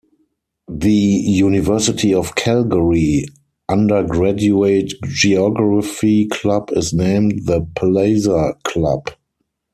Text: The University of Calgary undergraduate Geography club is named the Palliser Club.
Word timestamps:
The 0.71 0.91
University 0.91 2.11
of 2.11 2.33
Calgary 2.33 3.25
undergraduate 3.69 4.93
Geography 5.07 6.25
club 6.27 6.69
is 6.73 6.91
named 6.91 7.41
the 7.45 7.67
Palliser 7.75 8.55
Club. 8.63 9.11